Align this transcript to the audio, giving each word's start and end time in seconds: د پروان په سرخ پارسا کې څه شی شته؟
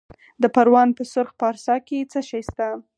د 0.41 0.43
پروان 0.55 0.89
په 0.97 1.03
سرخ 1.11 1.31
پارسا 1.41 1.75
کې 1.87 2.09
څه 2.11 2.19
شی 2.29 2.41
شته؟ 2.47 2.67